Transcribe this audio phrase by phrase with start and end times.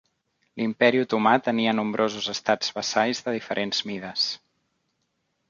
[0.59, 4.27] L'imperi Otomà tenia nombrosos estats vassalls de diferents mides.